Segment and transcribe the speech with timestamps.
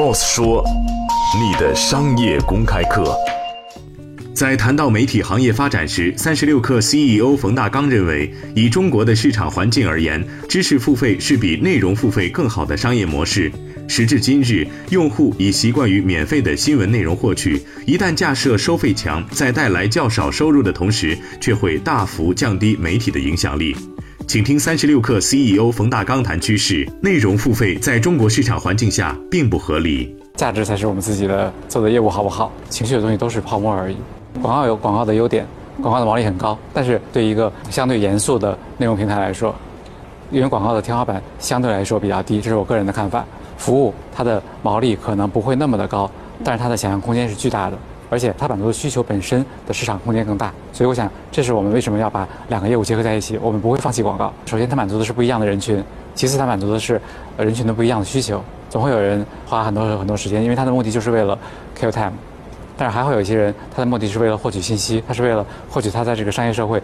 [0.00, 0.64] ，Boss 说，
[1.38, 3.14] 你的商业公开课。
[4.32, 13.52] 在谈到媒体行业发展时，三十六氪 CEO 冯大刚认为，以中国的市场环境而言，知识付费是比内容付费更好的商业模式。
[13.86, 17.60] 时至今日，用户已习惯于免费的新闻内容获取。
[17.84, 23.76] 一旦架设收费墙，在带来较少收入的同时，却会大幅降低媒体的影响力。
[24.26, 30.14] 请听三十六氪 CEO 冯大刚谈趋势：内容付费在中国市场环境下并不合理。
[30.36, 32.52] 价值才是我们自己的做的业务好不好？
[32.68, 33.96] 情绪的东西都是泡沫而已。
[34.40, 35.46] 广告有广告的优点，
[35.82, 39.54] 广告的毛利很高，但是对一个相对严肃的内容平台来说，
[40.30, 43.24] 因为广告的天花板相对来说比较低，这是我个人的看法。
[43.58, 46.10] 服务它的毛利可能不会那么的高，
[46.44, 47.76] 但是它的想象空间是巨大的，
[48.10, 50.52] 而且它满足的需求本身的市场空间更大。
[50.72, 53.38] 所以我想，这是我们为什么要把两个业务结合在一起。
[53.40, 54.30] 我们不会放弃广告。
[54.44, 55.80] 首先，它满足的是不一样的人群；
[56.14, 57.00] 其次，它满足的是
[57.38, 58.42] 人群的不一样的需求。
[58.68, 61.38] 总会有人花很多很多时间，因为他的目的就是为了
[61.78, 62.12] kill time。
[62.76, 66.82] 但是还会有一些人，他的目的是为了获取信息，他是为了获取他在这个商业社会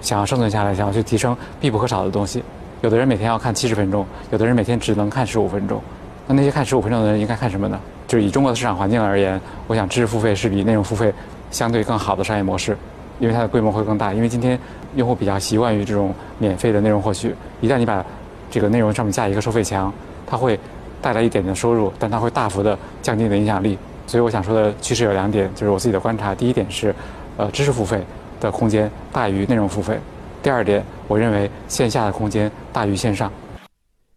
[0.00, 2.42] 想要生存下来、想要去提升必不可少的东西。
[2.82, 5.80] 有的人每天要看七十分钟，有的人每天只能看十五分钟。
[6.26, 7.80] 那那些看十五分钟的人应该看什么呢？
[8.08, 11.12] 就是以中国的市场环境而言，我想知识付费是比内容付费
[11.50, 12.76] 相对更好的商业模式，
[13.20, 14.14] 因为它的规模会更大。
[14.14, 14.58] 因为今天
[14.96, 18.02] 用户比较习惯于这种免费的内容获取，一旦你把
[18.50, 19.92] 这个内容上面加一个收费墙，
[20.26, 20.58] 它会
[21.02, 23.78] 带来一点点收入，但它会大幅的降低你的影响力。
[24.06, 26.34] 所以我想说的趋势有两点，就是我自己的观察。
[26.34, 26.94] 第一点是，
[27.36, 28.02] 呃，知识付费
[28.40, 29.96] 的空间大于内容付费；
[30.42, 33.30] 第二点，我认为线下的空间大于线上。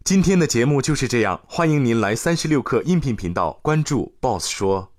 [0.04, 4.92] 今天的节目就是这样，欢迎您来三十六课音频频道关注 Boss 说。